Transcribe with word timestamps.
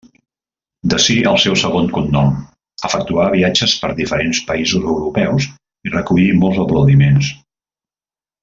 D'ací 0.93 1.17
el 1.31 1.35
seu 1.43 1.57
segon 1.63 1.89
cognom, 1.97 2.31
efectuà 2.89 3.27
viatges 3.35 3.77
per 3.83 3.91
diferents 4.01 4.41
països 4.51 4.89
europeus, 4.95 5.51
i 5.91 5.95
recollí 5.97 6.29
molts 6.45 6.63
aplaudiments. 6.69 7.31